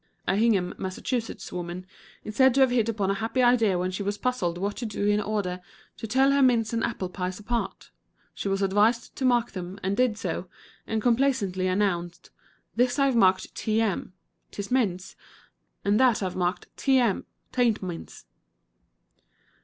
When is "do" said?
4.87-5.05